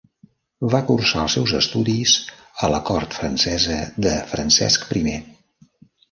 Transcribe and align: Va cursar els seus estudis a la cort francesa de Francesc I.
Va 0.75 0.79
cursar 0.85 1.19
els 1.25 1.33
seus 1.37 1.51
estudis 1.57 2.13
a 2.67 2.69
la 2.75 2.79
cort 2.87 3.13
francesa 3.17 3.77
de 4.07 4.15
Francesc 4.31 4.89
I. 5.03 5.05